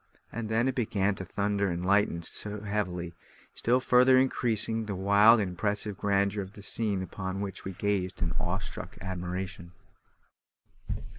[0.31, 2.23] And then it began to thunder and lighten
[2.65, 3.13] heavily,
[3.53, 8.19] still further increasing the wild and impressive grandeur of the scene upon which we gazed
[8.19, 9.73] in awe struck admiration.